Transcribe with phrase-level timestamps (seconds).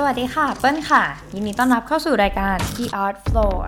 [0.00, 3.60] สวัสดีค่ะ เปิ้ลค่ะ ยินดีต้อนรับเข้าสู่รายการ The Art Floor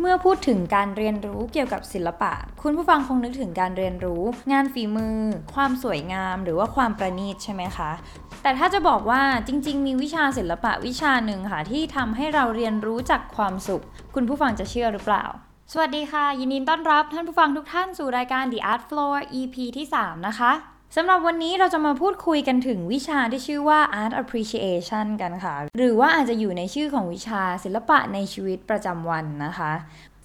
[0.00, 2.32] เมื่อพูดถึงการเรียนรู้เกี่ยวกับศิลปะ
[2.62, 4.22] คุณผู้ฟังคงนึกถึงการเรียนรู้
[4.52, 5.18] งานฝีมือ
[5.54, 7.90] ความสวยงาม หรือว่าความประณีตใช่ไหมคะ
[8.42, 13.84] แต่ถ้าจะบอกว่าจริง ๆ มีวิชาศิลปะวิชาหนึ่งค่ะ ที่ทำให้เราเรียนรู้จากความสุข
[14.14, 15.24] คุณผู้ฟังจะเชื่อหรือเปล่า
[15.72, 20.52] สวัสดีค่ะ ยินดีต้อนรับท่านผู้ฟังทุกท่านสู่รายการ The Art Floor EP ที่ 3 นะคะ
[20.96, 29.72] สำหรับวันนี้เราจะมาพูดคุยกันถึงวิชาที่ชื่อว่า Art Appreciation กันค่ะ หรือว่าอาจจะอยู่ในชื่อของวิชาศิลปะในชีวิตประจำวันนะคะ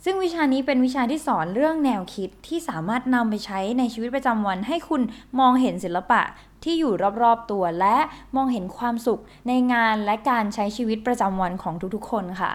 [0.03, 5.01] ซึ่งวิชานี้เป็นวิชาที่สอนเรื่องแนวคิดที่สามารถนำไปใช้ในชีวิตประจำวัน ให้คุณ
[5.39, 6.21] มองเห็นศิลปะ
[6.63, 7.97] ที่อยู่รอบๆตัวและ
[8.35, 12.51] มองเห็นความสุขในงานและการใช้ชีวิตประจำวันของทุกๆ คนค่ะ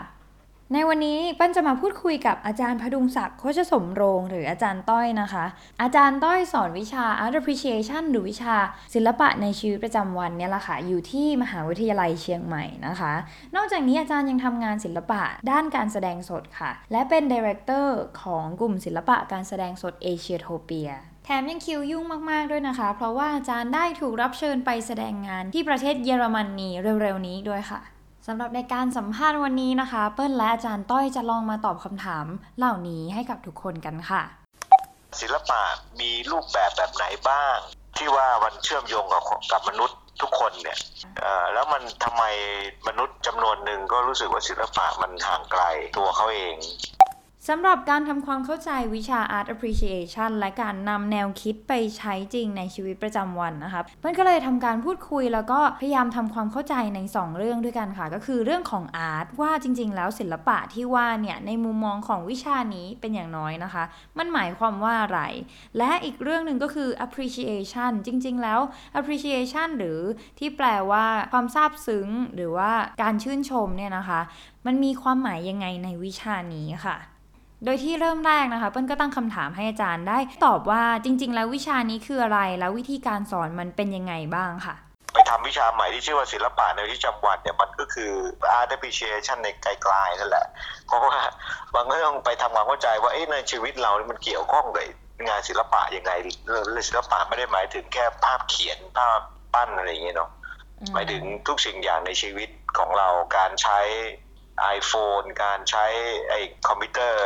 [0.73, 5.45] ในวันนี้ปั้นจะมาพูดคุยกับอาจารย์พดุงศักดิ์โคชสมโรงหรืออาจารย์ต้อยนะคะ
[5.83, 8.57] อาจารย์ต้อยสอนวิชา Art Appreciation หรือวิชา
[8.95, 13.13] ศิลปะในชีวิตประจำวันเนี่ยแหละค่ะอยู่ที่มหาวิทยาลัยเชียงใหม่นะคะ
[13.57, 20.91] นอกจากนี้อาจารย์ยังทำงานศิลปะด้านการแสดงสดค่ะ และเป็น director ของกลุ่มศิลปะการแสดงสด Asiatopia
[21.25, 26.71] แถมยังคิวยุ่งมาก ๆ ด้วยนะคะ เพราะว่าอาจารย์ได้ถูกรับเชิญไปแสดงงานที่ประเทศเยอรมนี
[27.03, 27.81] เร็ว ๆ นี้ด้วยค่ะ
[28.29, 32.27] สำหรับในการสัมภาษณ์วันนี้นะคะ เปิ้ลและอาจารย์ต้อยจะลองมาตอบคำถาม
[32.59, 34.23] เหล่านี้ให้กับทุกคนกันค่ะ
[35.21, 35.63] ศิลปะ
[36.01, 37.57] มีรูปแบบแบบไหนบ้าง
[37.97, 40.79] ที่ว่ามันเชื่อมโยงกับกับมนุษย์ทุกคนเนี่ย
[41.53, 42.25] แล้วมันทำไม
[42.89, 45.63] มนุษย์จำนวนหนึ่งก็รู้สึกว่าศิลปะมันห่างไกล
[45.99, 46.55] ตัวเขาเอง
[47.49, 63.85] สำหรับการทำความเข้าใจวิชา Art Appreciation และการนำแนวคิดไปใช้จริงในชีวิตประจำวันนะคะเปิ้ลก็เลยทำการพูดคุยแล้วก็พยายามทำความเข้าใจใน 2 เรื่องด้วยกันค่ะ ก็คือเรื่องของอาร์ตว่าจริง ๆ แล้วศิลปะที่ว่าเนี่ยในมุมมองของวิชานี้เป็นอย่างน้อยนะคะ
[64.19, 65.21] มันหมายความว่าอะไร
[65.79, 68.61] และอีกเรื่องหนึ่งก็คือ appreciation จริง ๆ แล้ว
[68.99, 69.99] appreciation หรือ
[70.39, 72.71] ที่แปลว่าความซาบซึ้ง หรือว่า
[73.03, 74.21] การชื่นชมเนี่ยนะคะ
[74.67, 76.99] มันมีความหมายยังไงในวิชานี้ค่ะ
[77.65, 84.75] โดยที่เริ่มแรกนะคะ เปิ้ลก็ตั้งคำถามให้อาจารย์ได้ตอบว่าจริง ๆ แล้ววิชานี้คืออะไร แล้ววิธีการสอนมันเป็นยังไงบ้างค่ะ
[85.13, 88.13] ไปทำวิชาใหม่ที่ชื่อว่าศิลปะในที่จำวันเนี่ยมันก็คือ
[88.59, 90.47] art appreciation ในไกลๆนั่นแหละ
[90.87, 91.17] เพราะว่า
[91.75, 94.87] บางเรื่องไปทำความเข้าใจว่าเอ๊ะในชีวิตเรานี่มันเกี่ยวข้องกับ
[95.29, 96.13] งานศิลปะยังไง
[96.47, 99.21] เรื่องศิลปะไม่ได้หมายถึงแค่ภาพเขียนภาพ
[99.55, 100.31] ปั้นอะไรอย่างเงี้ยเนาะ
[100.95, 102.49] หมายถึงทุกสิ่งอย่างในชีวิต
[102.79, 103.81] ของเราการใช้
[104.79, 105.87] iPhone การใช้
[106.29, 107.21] ไอ้คอมพิวเตอร์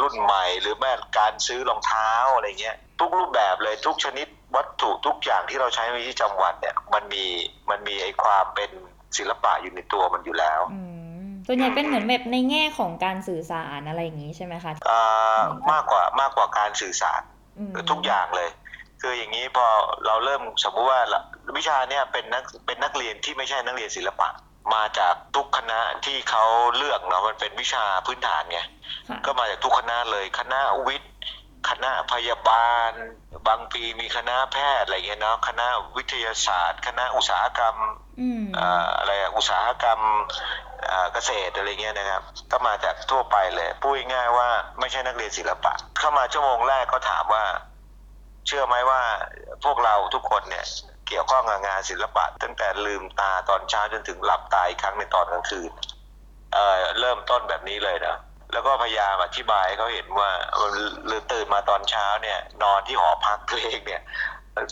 [0.00, 7.24] รุ่นใหม่ หรือแม้การซื้อรองเท้าอะไรเงี้ยทุกรูปแบบเลยทุกชนิดวัตถุทุกอย่างที่เราใช้ในชีวิตประจำวันเนี่ยมันมี
[7.70, 8.70] มันมีไอ้ความเป็น
[9.16, 10.80] ศิลปะอยู่ในตัวมันอยู่แล้วอื
[11.24, 15.40] มส่วนใหญ่เป็นเหมือนแบบในแง่ของการสื่อสารอะไรอย่างนี้ใช่ไหมคะอ่า
[15.72, 17.22] มากกว่ามากกว่าการสื่อสาร
[17.58, 18.48] อืมทุกอย่างเลย
[19.00, 19.66] คืออย่างนี้พอ
[20.06, 21.22] เราเริ่มสมมติว่าละ
[21.56, 24.28] วิชาเนี่ยเป็นนักเป็นนักเรียนที่ไม่ใช่นักเรียนศิลปะ
[24.72, 26.44] มาจากทุกคณะที่เขา
[26.76, 28.60] เลือกเนาะมันเป็นวิชาพื้นฐานไง
[29.08, 31.12] ค่ะก็มาจากทุกคณะเลยคณะวิทย์
[31.70, 32.90] คณะพยาบาล
[33.48, 37.76] บางปีมีคณะแพทย์อะไรเงี้ยเนาะคณะวิทยาศาสตร์ คณะอุตสาหกรรม
[38.20, 40.00] อืมเอ่ออะไรอะอุตสาหกรรม
[40.86, 47.44] เอ่อเกษตรอะไรเงี้ยนะครับ ก็มาจากทั่วไปเลยพูดง่ายๆว่าไม่ใช่นักเรียนศิลปะ เข้ามาชั่วโมงแรกก็ถามว่า
[48.46, 49.00] เชื่อไหมว่า
[49.64, 50.64] พวกเราทุกคนเนี่ย
[51.12, 55.70] เกี่ยวข้องกับงานศิลปะ ตั้งแต่ลืมตาตอนเช้าจนถึงหลับตาอีกครั้งในตอนกลางคืน
[56.52, 58.16] เอ่อเริ่มต้นแบบนี้เลยนะ
[58.52, 60.30] แล้วก็พยายามอธิบายให้เขาเห็นว่า
[61.06, 64.02] หรือตื่นมาตอนเช้าเนี่ย นอนที่หอพักตัวเองเนี่ย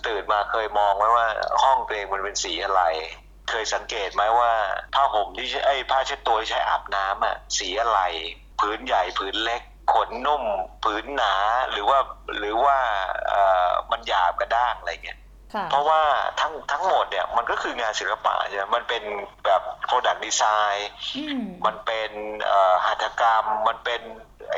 [0.07, 1.27] ตื่นมาเคยมองไหมว่า
[1.63, 2.83] ห้องตัวเองมันเป็นสีอะไร
[3.51, 4.53] เคยสังเกตไหมว่า
[4.95, 8.01] ผ้าห่มที่ใช้ไอ้ผ้าเช็ดตัวใช้อาบน้ำอะสีอะไร
[8.61, 9.63] ผืนใหญ่ผืนเล็ก
[9.93, 10.45] ขนนุ่ม
[10.85, 11.35] ผืนหนา
[11.73, 11.99] หรือว่า
[12.39, 12.77] หรือว่า
[13.29, 13.35] เอ
[13.69, 15.20] อมันหยาบกระด้างอะไรเงี้ย
[15.71, 16.03] เพราะว่า
[16.41, 19.03] ทั้งทั้งหมดเนี่ยมันก็คืองานศิลปะใช่ไหมมันเป็น
[19.45, 20.79] แบบ product design
[21.17, 22.11] อืมมันเป็น
[22.47, 24.01] เอ่อหัตถกรรม มันเป็น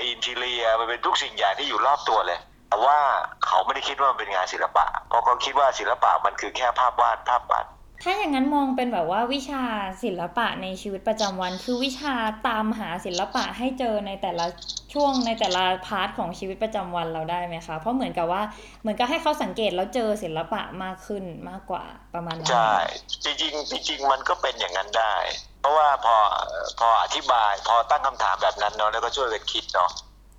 [0.06, 2.38] อินทีเรียมันเป็นทุกสิ่งอย่างที่อยู่รอบตัวเลย
[2.68, 2.98] แต่ว่า
[3.46, 7.66] เขาไม่ได้คิดว่ามันเป็นงานศิลปะเพราะเขาคิดว่าศิลปะมันคือแค่ภาพวาดภาพวาด
[8.02, 9.62] ถ้าอย่างนั้นมองเป็นแบบว่าวิชา
[10.04, 12.14] ศิลปะในชีวิตประจำวัน คือวิชา
[12.48, 14.46] ตามหาศิลปะให้เจอในแต่ละ
[14.92, 18.42] ช่วงในแต่ละพาร์ทของชีวิตประจำวันเราได้ไหมคะ เพราะเหมือนกับว่า
[18.80, 21.84] เหมือนกับให้เขาสังเกตแล้วเจอศิลปะมากขึ้นมากกว่า
[22.14, 22.74] ประมาณนั้นใช่
[23.24, 25.14] จริงๆจริงๆมันก็เป็นอย่างนั้นได้
[25.60, 26.16] เพราะว่าพอ
[26.78, 29.90] พออธิบาย พอตั้งคำถามแบบนั้นเนาะแล้วก็ช่วยกันคิดเนาะ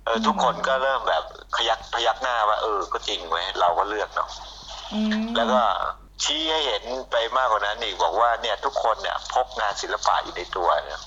[0.04, 1.24] เออทุกคนก็เริ่มแบบ
[1.54, 4.28] พยักพยักหน้าว่า เออก็จริงเว้ยเราก็เลือกเนาะ
[4.94, 5.62] อืมแล้วก็
[6.22, 11.00] ชี้ให้เห็นไปมากกว่านั้นอีกบอกว่าเนี่ยทุกคนเนี่ยพกงานศิลปะอยู่ในตัวเนี่ย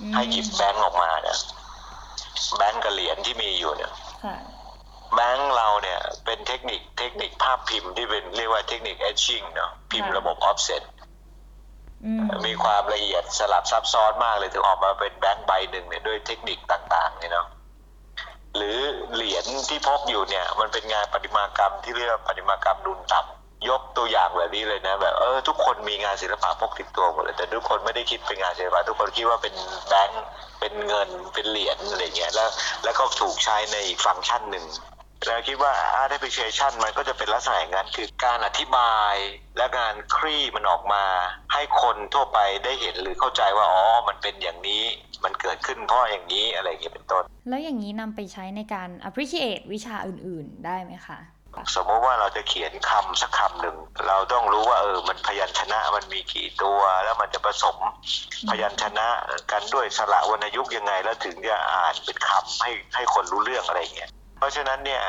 [0.00, 1.38] อืมให้หยิบแบงค์ออกมาเนี่ย
[2.56, 3.92] แบงค์กับเหรียญที่มีอยู่เนี่ย
[4.24, 4.36] ค่ะ
[5.14, 10.82] แบงค์เราเนี่ยเป็นเทคนิคเทคนิคภาพพิมพ์ที่เป็นเรียกว่าเทคนิค etching เนาะพิมพ์ค่ะระบบ offset
[12.04, 17.46] อืมมีความละเอียดสลับซับซ้อนมากเลยถึงออกมาเป็นแบงค์ใบหนึ่งเนี่ยด้วยเทคนิคต่างๆเนี่ยเนาะ
[18.56, 18.78] หรือ
[19.14, 29.54] เหรียญที่พกอยู่เนี่ย มันเป็นงานประติมากรรมที่เรียกว่าประติมากรรมดุลต่ำ ยกตัวอย่างแบบนี้เลยนะ แบบเออทุกคนมีงานศิลปะพกติดตัวหมดเลยแต่ทุกคนไม่ได้คิดเป็นงานศิลปะทุกคนคิดว่าเป็น
[29.88, 30.24] แบงค์
[30.60, 32.48] เป็นเงินเป็นเหรียญอะไรเงี้ยแล้ว
[32.84, 34.64] แล้วก็ถูกใช้ในอีกฟังก์ชันหนึ่ง
[35.26, 39.14] แล้วคิดว่า art appreciation มันก็จะเป็นลักษณะอย่างนั้นคือการอธิบาย
[39.56, 41.04] และการคลี่มันออกมา
[41.52, 44.82] ให้คนทั่วไปได้เห็นหรือเข้าใจว่า อ๋อ มันเป็นอย่างนี้
[45.24, 51.18] มันเกิดขึ้นเพราะอย่างนี้อะไรอย่างเงี้ยเป็นต้น แล้วอย่างนี้นำไปใช้ในการ appreciate วิชาอื่น ๆ ได้ไหมคะ
[51.74, 53.76] สมมติว่าเราจะเขียนคำสักคำหนึ่ง
[54.06, 57.76] เราต้องรู้ว่าเออมันพยัญชนะมันมีกี่ตัว แล้วมันจะผสม
[58.50, 59.06] พยัญชนะ
[59.52, 65.02] กันด้วยสระวรรณยุกต์ยังไง แล้วถึงจะอ่านเป็นคำให้ให้คนรู้เรื่องอะไรเงี้ยเพราะฉะนั้นเนี่ย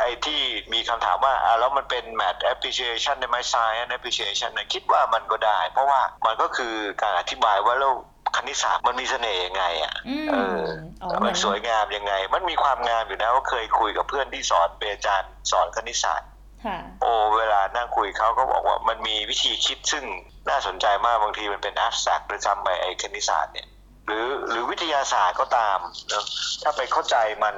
[0.00, 0.40] ไอ้ที่
[0.72, 7.98] มีคำถามว่าอ่าแล้วมันเป็น math appreciation ในไหม science appreciation นะคิดว่ามันก็ได้ เพราะว่ามันก็คือการอธิบายว่าโลก
[8.36, 10.64] คณิตศาสตร์มันมีเสน่ห์ยังไงอะอืมเออ
[11.02, 16.28] อ๋อเหมืมัอนนสวยงามยังไง มันมีความงามอยู่นะว่าเคยคุยกับเพื่อนที่สอนเป็นอาจารย์สอนคณิตศาสตร์
[16.64, 20.04] ค่ะโอ้เวลานั่งคุยเขาก็บอกว่ามันมีวิธีคิดซึ่ง
[20.48, 23.68] น่าสนใจมากบางทีมันเป็น abstract หรือจำไปไอ้คณิตศาสตร์เนี่ย
[24.06, 25.78] หรือหรือวิทยาศาสตร์ก็ตาม
[26.08, 26.24] เนอะ
[26.62, 27.54] ถ้าไปเข้าใจมัน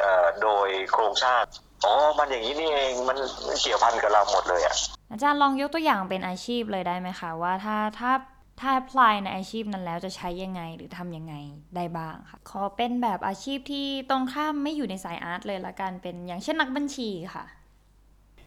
[0.00, 1.42] เอ่อโดยโครงสร้าง
[1.84, 4.76] อ๋อมันอย่างนี้นี่เองมันมันเกี่ยวพันกับเราหมดเลยอะ
[5.10, 8.12] อาจารย์ลองยกตัวอย่างเป็นอาชีพเลยได้ไหมคะว่าถ้าถ้า
[8.60, 11.34] ถ้า apply ในอาชีพนั้นแล้วจะใช้ยังไงหรือทำยังไง
[11.76, 17.44] ได้บ้างค่ะ ขอเป็นแบบอาชีพที่ตรงข้ามไม่อยู่ในสายอาร์ตเลยละกันเป็นอย่างเช่นนักบัญชีค่ะ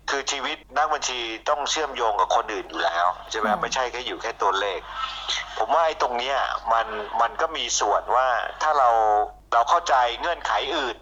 [0.10, 1.20] คือชีวิตนักบัญชี
[1.50, 4.80] ต้องเชื่อมโยงกับคนอื่นอยู่แล้วใช่ไหมอืมไม่ใช่แค่อยู่แค่ตัวเลข
[5.58, 6.38] ผมว่าไอ้ตรงเนี้ย
[6.74, 6.88] มัน
[7.22, 8.28] มันก็มีส่วนว่า
[8.62, 8.90] ถ้าเรา
[9.54, 10.98] เราเข้าใจเงื่อนไขอื่น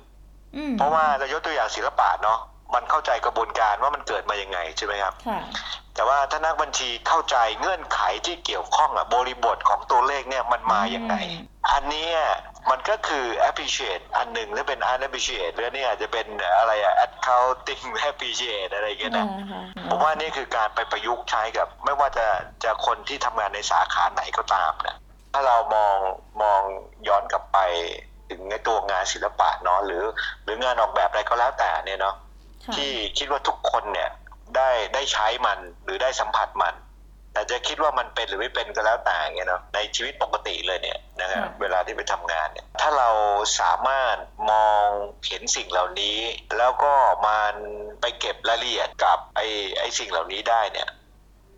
[0.56, 2.40] อืมเพราะว่าเรายกตัวอย่างศิลปะเนาะ
[2.75, 5.39] มันเข้าใจกระบวนการว่ามันเกิดมายังไงใช่ไหมครับค่ะ
[5.95, 12.18] แต่ว่าถ้านักบัญชีเข้าใจเงื่อนไขที่เกี่ยวข้องอะบริบทของตัวเลขเนี่ยมันมาอย่างไงอืมอันเนี้ย
[12.69, 16.27] มันก็คือ appreciate อันหนึ่งถ้าเป็น art appreciate หรือนี่อาจจะเป็น
[16.57, 22.28] อะไรอะ accounting appreciate อะไรอย่างเงี้ยนะอ่าค่ะผมว่านี่คือการไปประยุกต์ใช้กับ ไม่ว่าจะ
[22.63, 24.95] จะคนที่ทำงานในสาขาไหนก็ตามนะ
[25.33, 25.95] ถ้าเรามอง
[26.42, 26.62] มอง
[27.07, 27.57] ย้อนกลับไป
[28.30, 30.04] ถึงในตัวงานศิลปะเนาะหรือ
[30.44, 32.25] หรืองานออกแบบอะไรก็แล้วแต่เนี่ยเนาะค่ะ
[32.75, 34.09] ที่คิดว่าทุกคนเนี่ย
[34.56, 36.75] ได้ได้ใช้มันหรือได้สัมผัสมัน
[37.33, 43.09] แต่จะคิดว่ามันเป็นหรือไม่เป็นก็แล้วแต่เงี้ยเนาะในชีวิตปกติเลยเนี่ยนะครับค่ะเวลาที่ไปทำงานเนี่ยถ้าเรา
[43.59, 44.17] สามารถ
[44.51, 44.88] มอง
[45.27, 46.17] เห็นสิ่งเหล่านี้
[46.57, 46.94] แล้วก็
[47.27, 47.56] มัน
[48.01, 49.47] ไปเก็บรายละเอียดกับไอ้
[49.79, 50.89] ไอ้สิ่งเหล่านี้ได้เนี่ย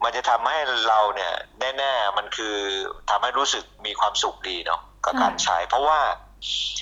[0.04, 0.58] มันจะทำให้
[0.88, 1.34] เราเนี่ย
[1.78, 2.56] แน่ๆมันคือ
[3.10, 6.00] ทำให้รู้สึกมีความสุขดีเนาะกับการใช้ เพราะว่า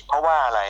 [0.08, 0.60] เพราะว่าอะไร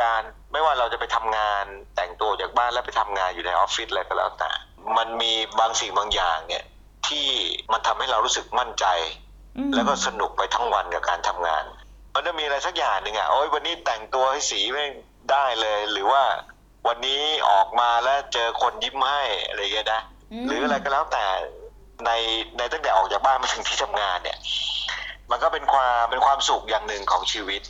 [0.00, 0.22] การ
[0.52, 1.64] ไม่ว่าเราจะไปทำงาน
[1.96, 4.50] แต่งตัวจากบ้านแล้วไปทำงานอยู่ในออฟฟิศอะไรก็แล้วแต่
[4.96, 6.64] มันมีบางสิ่งบางอย่างเนี่ย
[7.08, 7.28] ที่
[7.72, 8.86] มันทำให้เรารู้สึกมั่นใจ
[9.56, 11.64] อืมแล้วก็สนุกไปทั้งวันกับการทำงาน
[12.14, 14.86] มันจะมีอะไรสักอย่างหนึ่งอะโอ้ยวันนี้แต่งตัวให้สีไม่
[15.30, 16.22] ได้เลย หรือว่า
[16.86, 20.02] วันนี้ออกมาแล้วเจอคนยิ้มให้อะไรอย่างเงี้ยนะ
[20.42, 21.24] มหรืออะไรก็แล้วแต่
[22.06, 22.10] ใน
[22.58, 24.38] ในตั้งแต่ออกจากบ้านมาถึงที่ทำงานเนี่ย
[25.30, 27.62] มันก็เป็นความเป็นความสุขอย่างหนึ่งของชีวิต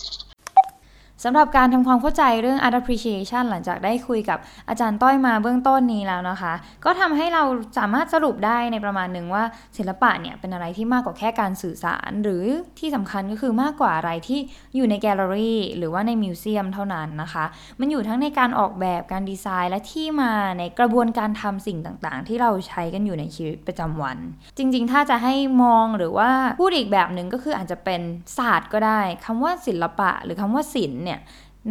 [1.24, 4.38] สำหรับการทำความเข้าใจเรื่อง art appreciation หลังจากได้คุยกับ
[4.69, 6.52] อาจารย์ต้อยมาเบื้องต้นนี้แล้วนะคะ
[6.84, 7.42] ก็ทำให้เรา
[7.78, 9.44] สามารถสรุปได้ในประมาณหนึ่งว่า
[9.76, 12.44] ศิลปะเนี่ยเป็นอะไรที่มากกว่าแค่การสื่อสาร หรือ
[12.79, 14.41] ที่สำคัญก็คือมากกว่าอะไรที่
[14.76, 17.44] อยู่ในแกลเลอรี่หรือว่าในมิวเซียมเท่านั้นนะคะ
[17.81, 24.19] มันอยู่ทั้งในการออกแบบการดีไซน์และที่มาในกระบวนการทำสิ่งต่างๆ ที่เราใช้กันอยู่ในชีวิตประจำวัน
[24.58, 28.00] จริง ๆ ถ้าจะให้มองหรือว่าพูดอีกแบบหนึ่งก็คืออาจจะเป็น
[28.38, 31.11] ศาสตร์ก็ได้คำว่าศิลปะ หรือคำว่าศิลป์เนี่ย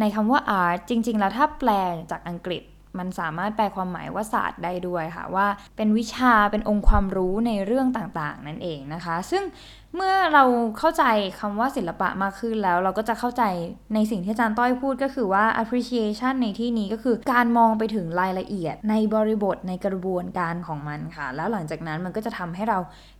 [0.00, 1.70] ในคำว่า art จริง ๆ แล้วถ้าแปล
[2.10, 2.62] จากอังกฤษ
[2.98, 5.46] มันสามารถแปลความหมายว่าศาสตร์ได้ด้วยค่ะว่า
[5.76, 9.42] เป็นวิชาเป็นองค์ความรู้ในเรื่องต่างๆ นั่นเองนะคะ ซึ่ง
[9.96, 10.44] เมื่อเรา
[10.78, 11.04] เข้าใจ
[11.40, 13.42] คำว่าศิลปะมากขึ้นแล้ว เราก็จะเข้าใจ
[13.94, 22.78] ในสิ่งที่อาจารย์ต้อยพูดก็คือว่า appreciation ในที่นี้ก็คือการมองไปถึงรายละเอียดในบริบทในกระบวนการของมันค่ะ แล้วหลังจากนั้นมันก็จะทำให้เรา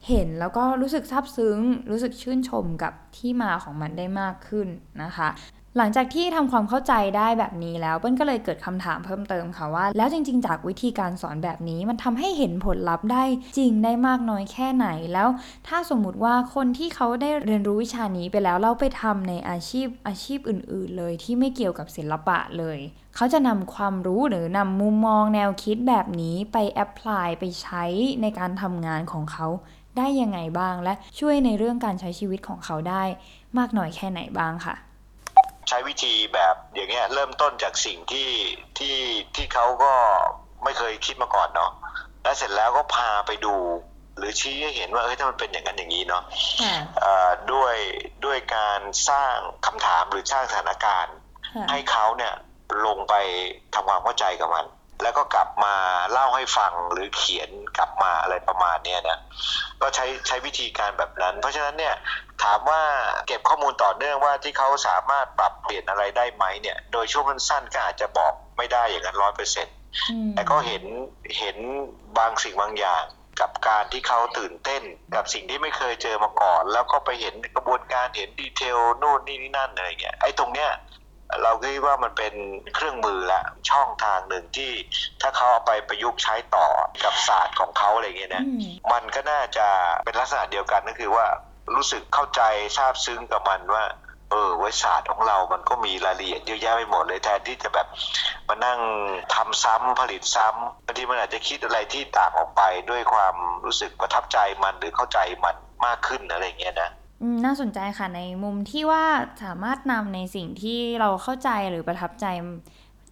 [0.09, 1.59] เห็นแล้วก็รู้สึกซาบซึ้ง
[1.91, 4.69] รู้สึกชื่นชมกับที่มาของมันได้มากขึ้น
[5.03, 5.29] นะคะ
[5.77, 13.25] หลังจากที่ทำความเข้าใจได้แบบนี้แล้วเปิ้ลก็เลยเกิดคำถามเพิ่มเติมค่ะว่า แล้วจริง ๆ จากวิธีการสอนแบบนี้มันทำให้เห็นผลลัพธ์ได้
[13.59, 15.29] จริงได้มากน้อยแค่ไหนแล้ว
[15.69, 22.79] ถ้าสมมุติว่าคนที่เขาได้เรียนรู้วิชานี้ไปแล้วเราไปทำในอาชีพอาชีพอื่น ๆ เลยที่ไม่เกี่ยวกับศิลปะเลย
[23.17, 27.85] เขาจะนำความรู้หรือนำมุมมองแนวคิดแบบนี้ไปแอพพลายไปใช้
[28.23, 29.47] ในการทำงานของเขา
[29.97, 33.05] ได้ยังไงบ้าง และช่วยในเรื่องการใช้ชีวิตของเขาได้
[33.59, 34.77] มากน้อยแค่ไหนบ้างค่ะ
[35.69, 38.31] ใช้วิธีแบบอย่างเงี้ยเริ่มต้นจากสิ่งที่
[38.79, 38.97] ที่
[39.37, 39.93] ที่เขาก็
[40.65, 41.71] ไม่เคยคิดมาก่อนเนาะ
[42.23, 43.57] แล้วเสร็จแล้วก็พาไปดู
[44.17, 46.23] หรือชี้ให้เห็นว่าเฮ้ยถ้ามันเป็นอย่างนั้นอย่างนี้เนาะ
[46.63, 47.77] ค่ะเอ่อด้วย
[48.25, 49.35] ด้วยการสร้าง
[49.67, 51.15] คำถามหรือสร้างสถานการณ์
[51.47, 52.35] ค่ะให้เขาเนี่ย
[52.87, 53.15] ลงไป
[53.75, 54.67] ทำความเข้าใจกับมัน
[55.03, 55.75] แล้วก็กลับมา
[56.13, 59.19] เล่าให้ฟังหรือเขียนกลับมาอะไรประมาณเนี้ยนะ
[59.81, 61.95] ก็ใช้ใช้วิธีการแบบนั้น เพราะฉะนั้นเนี่ย
[62.43, 62.83] ถามว่า
[63.27, 69.75] เก็บข้อมูลต่อเนื่องว่าที่เขาสามารถปรับเปลี่ยนอะไรได้ไหมเนี่ย โดยช่วงสั้นๆก็อาจจะบอกไม่ได้อย่างนั้นร้อยเปอร์เซ็นต์
[70.11, 70.85] อืมแต่ก็เห็น
[71.39, 71.57] เห็น
[72.19, 73.05] บางสิ่งบางอย่าง
[73.41, 74.83] กับการที่เขาตื่นเต้น
[75.15, 80.71] กับสิ่งที่ไม่เคยเจอมาก่อน แล้วก็ไปเห็นกระบวนการเห็นดีเทลนู่นนี่นี่นั่นอะไรเงี้ยไอ้ตรงเนี้ย
[81.43, 82.35] เราคิดว่ามันเป็น
[82.75, 84.73] เครื่องมือละช่องทางหนึ่งที่
[85.21, 86.67] ถ้าเขาเอาไปประยุกต์ใช้ต่อ
[87.05, 89.67] กับศาสตร์ของเขาอะไรเงี้ยนะอืมมันก็น่าจะ
[90.05, 91.27] เป็นลักษณะเดียวกันก็คือว่า
[91.75, 92.43] รู้สึกเข้าใจ
[92.77, 93.85] ซาบซึ้งกับมันว่า
[94.31, 97.87] เออว้ศาสตร์ของเรามันก็มีรายละเอียดเยอะแยะไปหมดเลยแทนที่จะแบบ
[98.49, 98.79] มานั่ง
[99.35, 106.91] ทำซ้ำผลิตซ้ำบางทีมันอาจจะคิดอะไรที่ต่างออกไปด้วยความรู้สึกประทับใจมันหรือเข้าใจมันมากขึ้นอะไรเงี้ยนะ
[107.45, 109.05] น่าสนใจค่ะในมุมที่ว่า
[109.45, 112.27] สามารถนำในสิ่งที่เราเข้าใจหรือประทับใจ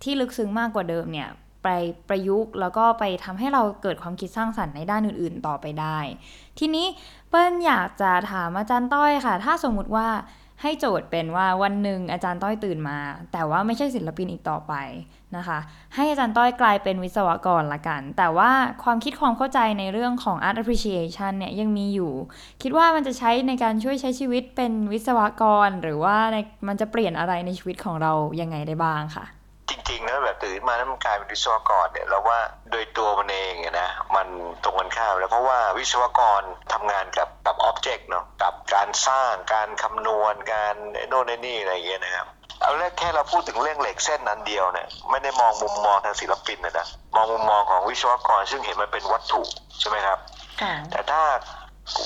[0.03, 1.29] ที่ลึกซึ้งมากกว่าเดิมเนี่ย
[1.65, 1.69] ไป
[2.09, 5.99] ประยุกต์แล้วก็ไปทำให้เราเกิดความคิดสร้างสรรค์ในด้านอื่น ๆ ต่อไปได้
[6.61, 6.87] ทีนี้
[7.31, 10.09] เปิ้ลอยากจะถามอาจารย์ต้อยค่ะ ถ้าสมมุติว่า
[10.63, 12.99] ให้โจทย์เป็นว่าวันหนึ่งอาจารย์ต้อยตื่นมา
[13.33, 14.75] แต่ว่าไม่ใช่ศิลปินอีกต่อไป
[15.37, 15.59] นะคะ
[15.95, 18.51] ให้อาจารย์ต้อยกลายเป็นวิศวกรละกัน แต่ว่า
[18.83, 22.13] ความคิดความเข้าใจในเรื่องของ art appreciation เนี่ยยังมีอยู่
[22.63, 26.17] คิดว่ามันจะใช้ในการช่วยใช้ชีวิตเป็นวิศวกร หรือว่า
[26.67, 29.25] มันจะเปลี่ยนอะไรในชีวิตของเรายังไงได้บ้างค่ะ
[29.91, 32.39] ริงๆนะแบบตื่นมาแล้วมันกลายเป็นวิศวกรเนี่ยเราว่า
[32.71, 34.27] โดยตัวมันเองอะนะมัน
[34.65, 36.43] ตรงกันข้ามแล้วเพราะว่าวิศวกร
[36.73, 40.75] ทำงานกับกับอ็อบเจกต์เนาะกับการสร้างการคำนวณการ
[41.09, 42.27] โน่นนี่อะไรอย่างเงี้ยนะครับ
[42.63, 49.43] เอาแรกแค่เราพูดถึงเรื่องเหล็กเส้นนั้นเดียวเนี่ยไม่ได้มองมุมมองทางศิลปินนะนะมองมุมมองของวิศวกรซึ่งเห็นมันเป็นวัตถุ
[49.81, 50.19] ใช่ไหมครับ
[50.63, 51.23] ค่ะแต่ถ้า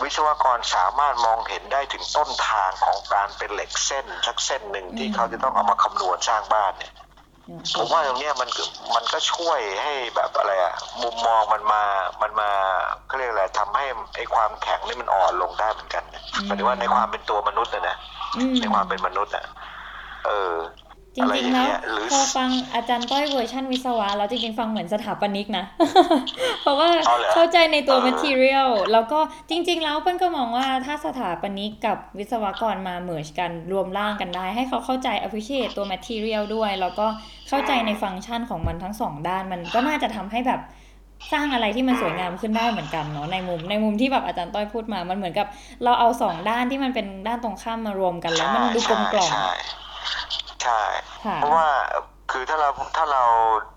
[0.03, 6.93] วิศวกรสามารถมองเห็นได้ถึงต้นทางของการเป็นเหล็กเส้นสักเส้นหนึ่งที่อืมเขาจะต้องเอามาคำนวณสร้างบ้านเนี่ย
[7.76, 8.62] ผมว่าตรงเนี้ยมันก็
[8.94, 11.82] มันก็ช่วยให้แบบอะไรอะมุมมองมันมา
[12.22, 12.50] มันมา
[13.06, 13.84] เขาเรียกอะไรทำให้
[14.16, 17.96] ไอ้ความแข็งนี่มันอ่อนลงได้เหมือนกันนะอืมหมายถึงว่าในความเป็นตัวมนุษย์นะนะ
[18.36, 19.44] อืมในความเป็นมนุษย์อะ
[20.26, 20.56] เออ
[21.16, 25.64] จอะไรริงอๆย่างแล้วเงี้ยหรือพอฟังอาจารย์ต้อยเวอร์ชันวิศวะแล้วจริงๆฟังเหมือนสถาปนิกนะ
[26.62, 29.18] เพราะว่าเอาเหรอเข้าใจในตัวเออ material แล้วก็
[29.50, 37.06] จริง ๆ แล้วเปิ้ลก็มองว่าถ้าสถาปนิกกับวิศวกรมา merge กันรวมร่างกันได้ ให้เขาเข้าใจ appreciate ตัว material ด้วย แล้วก็
[37.49, 40.61] เข้าใจในฟังก์ชันของมันทั้งสองด้าน มันก็น่าจะทำให้แบบ
[41.33, 45.47] สร้างอะไรที่มันสวยงามขึ้นได้เหมือนกันเนาะในมุมในมุมที่แบบอาจารย์ต้อยพูดมา มันเหมือนกับ
[45.85, 49.33] เราเอาสองด้านที่มันเป็นด้านตรงข้ามมารวมกันแล้วมันดูกลมกล่อม
[50.64, 50.83] ใช่
[51.23, 51.68] ใช่ ค่ะ เพราะว่า
[52.33, 53.25] คือถ้าเราถ้าเรา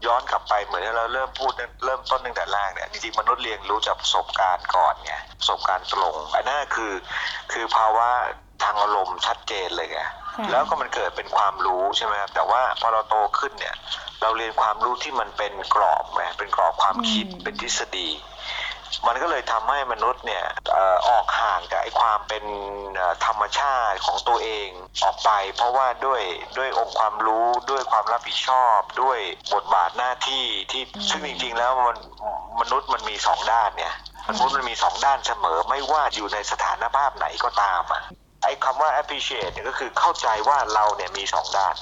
[0.07, 1.51] ย้อนกลับไปเหมือนที่เราเริ่มพูด
[1.85, 6.93] เริ่มต้นตั้งแต่แรกเนี่ยจริงๆมนุษย์เรียนรู้จากประสบการณ์ก่อนไงประสบการณ์ตรงอันนั้นคือ
[7.51, 8.07] คือภาวะ
[8.63, 10.01] ทางอารมณ์ชัดเจนเลยไง
[10.35, 13.75] ค่ะ แล้วก็มันเกิดเป็นความรู้ใช่ไหมครับแต่ว่าพอเราโตขึ้นเนี่ย
[14.21, 18.09] เราเรียนความรู้ที่มันเป็นกรอบไงเป็นกรอบความคิดอืม เป็นทฤษฎี
[19.07, 20.43] มันก็เลยทำให้มนุษย์เนี่ย
[21.07, 22.43] ออกห่างกับไอ้ความเป็น
[23.25, 24.69] ธรรมชาติของตัวเอง
[25.03, 26.21] ออกไป เพราะว่าด้วย
[26.57, 29.19] ด้วยองค์ความรู้ด้วยความรับผิดชอบ ด้วย
[29.53, 31.97] บทบาทหน้าที่ที่ซึ่งจริงๆแล้วมัน
[32.61, 33.93] มนุษย์มันมีสองด้านเนี่ย
[34.29, 38.01] มนุษย์มันมีสองด้านเสมอ ไม่ว่าอยู่ในสถานภาพไหนก็ตามอะ
[38.43, 41.75] ไอ้คำว่า appreciate เนี่ยก็คือเข้าใจว่าเราเนี่ยมีสองด้าน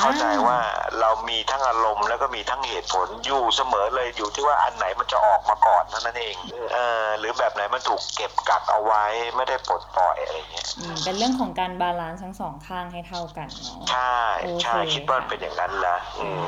[0.00, 0.58] เข้าใจว่า
[1.00, 6.36] เรามีทั้งอารมณ์แล้วก็มีทั้งเหตุผลอยู่เสมอเลยอยู่ที่ว่าอันไหนมันจะออกมาก่อนเท่านั้นเอง
[6.72, 9.04] เออหรือแบบไหนมันถูกเก็บกักเอาไว้
[9.36, 14.18] ไม่ได้ปลดปล่อยอะไรเงี้ยอืมเป็นเรื่องของการ balance ทั้งสองข้างให้เท่ากันเนาะใช่
[14.62, 16.44] ใช่โอเคคิดว่าเป็นอย่างนั้นละอืม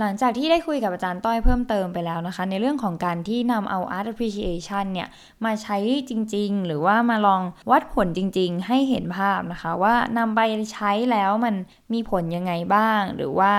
[0.00, 5.08] หลังจากที่ได้คุยกับอาจารย์ต้อยเพิ่มเติมไปแล้วนะคะ ในเรื่องของการที่นำเอา art appreciation เนี่ย
[5.44, 5.76] มาใช้
[6.10, 10.40] จริง ๆ หรือว่ามาลองวัดผลจริง ๆ ให้เห็นภาพนะคะ ว่านำไป
[10.72, 11.54] ใช้แล้วมัน
[11.92, 13.52] มีผลยังไงบ้าง หรือว่า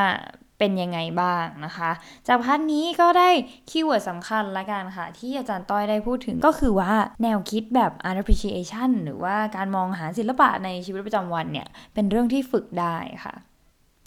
[0.60, 1.91] เป็นยังไงบ้างนะคะ
[2.27, 3.29] จาก part นี้ก็ได้
[3.69, 6.91] keyword สำคัญละกันค่ะ ที่อาจารย์ต้อยได้พูดถึงก็คือว่า
[7.24, 13.36] แนวคิดแบบ art appreciation หรือว่าการมองหาศิลปะในชีวิตประจำวันเนี่ยเป็นเรื่องที่ฝึกได้ค่ะ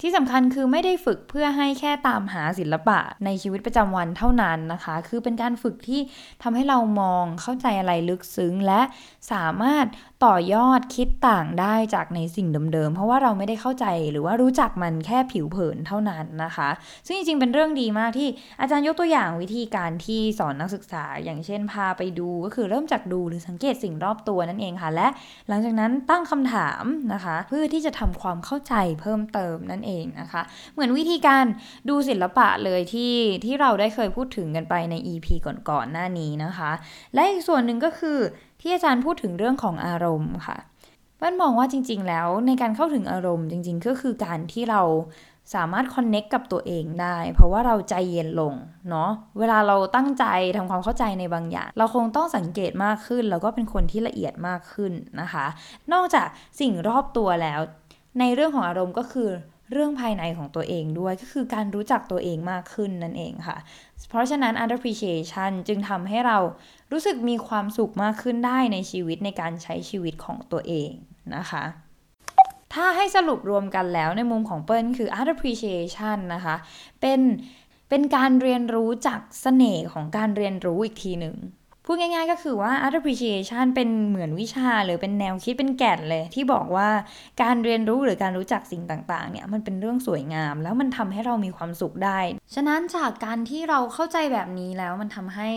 [0.01, 6.01] ที่สำคัญคือไม่ได้ฝึกเพื่อให้แค่ตามหาศิลปะในชีวิตประจำวันเท่านั้นนะคะ คือเป็นการฝึกที่
[6.43, 8.81] ทำให้เรามองเข้าใจอะไรลึกซึ้ง และ
[9.31, 9.85] สามารถ
[10.25, 16.69] ต่อยอดคิดต่างได้จากในสิ่งเดิมๆ เพราะว่าเราไม่ได้เข้าใจหรือว่ารู้จักมันแค่ผิวเผินเท่านั้นนะคะ
[17.07, 18.29] ซึ่งจริงๆ เป็นเรื่องดีมากที่
[18.61, 25.07] อาจารย์ยกตัวอย่างวิธีการที่สอนนักศึกษา อย่างเช่นพาไปดูก็คือเริ่มจากดูหรือสังเกตสิ่งรอบตัวนั่นเองค่ะ และ
[25.49, 30.41] หลังจากนั้นตั้งคำถามนะคะ เพื่อที่จะทำความเข้าใจเพิ่มเติมนั่นเองนะคะ
[30.73, 31.45] เหมือนวิธีการ
[31.89, 33.13] ดูศิลปะเลยที่
[33.45, 35.27] ที่เราได้เคยพูดถึงกันไปใน EP
[35.69, 36.71] ก่อนๆหน้านี้นะคะ
[37.13, 38.17] และอีกส่วนหนึ่งก็คือ
[38.61, 40.57] ที่อาจารย์พูดถึงเรื่องของอารมณ์ค่ะ
[41.17, 44.83] เปิ้ลมองว่าจริง ๆ แล้วในการเข้าถึงอารมณ์จริง ๆ ก็คือการที่เรา
[45.55, 48.53] สามารถคอนเน็กกับตัวเองได้ เพราะว่าเราใจเย็นลง
[48.89, 50.25] เนาะเวลาเราตั้งใจ
[50.57, 55.45] ทำความเข้าใจในบางอย่าง เราคงต้องสังเกตมากขึ้น แล้วก็เป็นคนที่ละเอียดมากขึ้นนะคะ
[55.93, 56.27] นอกจาก
[56.59, 57.59] สิ่งรอบตัวแล้ว
[58.19, 59.29] ในเรื่องของอารมณ์ก็คือ
[59.71, 63.57] เรื่องภายในของตัวเองด้วย ก็คือการรู้จักตัวเองมากขึ้นนั่นเองค่ะ
[64.09, 66.37] เพราะฉะนั้น appreciation จึงทำให้เรา
[66.91, 70.91] รู้สึกมีความสุขมากขึ้นได้ในชีวิตในการใช้ชีวิตของตัวเอง
[71.35, 71.63] นะคะ
[72.73, 76.55] ถ้าให้สรุปรวมกันแล้วในมุมของเปิ้ลคือ art appreciation นะคะ
[77.01, 77.21] เป็น
[77.89, 81.35] เป็นการเรียนรู้จากเสน่ห์ของการเรียนรู้อีกทีหนึ่ง
[81.85, 86.89] พูดง่ายๆก็คือว่า art appreciation เป็นเหมือนวิชาหรือเป็นแนวคิดเป็นแก่นเลย ที่บอกว่า
[87.41, 92.19] การเรียนรู้หรือการรู้จักสิ่งต่างๆเนี่ยมันเป็นเรื่องสวยงาม แล้วมันทำให้เรามีความสุขได้
[92.55, 95.49] ฉะนั้นจากการที่เราเข้าใจแบบนี้แล้วมันทำให้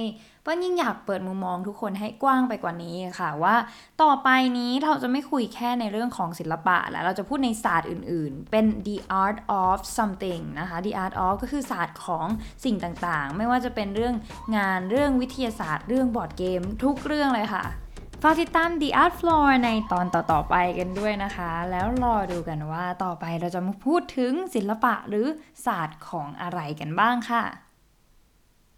[0.45, 3.57] เปิ้ลยิ่งอยากเปิดมุมมองทุกคนให้กว้างไปกว่านี้ค่ะว่า
[4.03, 12.27] ต่อไปนี้เราจะไม่คุยแค่ในเรื่องของศิลปะ แล้วเราจะพูดในศาสตร์อื่นๆ เป็น the art of something นะคะ the art of ก็คือศาสตร์ของ
[12.65, 14.15] สิ่งต่างๆ ไม่ว่าจะเป็นเรื่อง
[14.57, 17.65] งานเรื่องวิทยาศาสตร์ เรื่องบอร์ดเกม ทุกเรื่องเลยค่ะ
[18.23, 25.27] ฝากติดตาม The Art Floor ในตอนต่อ ๆ ไปกันด้วยนะคะ แล้วรอดูกันว่าต่อไปเราจะมาพูดถึงศิลปะหรือ
[25.67, 27.45] ศาสตร์ของอะไรกันบ้างค่ะ